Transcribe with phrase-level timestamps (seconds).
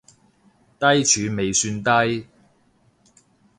[0.79, 2.25] 低處未算低